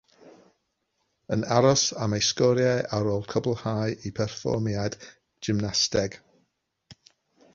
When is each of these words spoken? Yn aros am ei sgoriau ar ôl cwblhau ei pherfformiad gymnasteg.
Yn 1.33 1.43
aros 1.55 1.83
am 2.05 2.15
ei 2.19 2.23
sgoriau 2.29 2.79
ar 2.99 3.09
ôl 3.17 3.27
cwblhau 3.33 3.93
ei 3.95 4.13
pherfformiad 4.21 4.97
gymnasteg. 5.49 6.17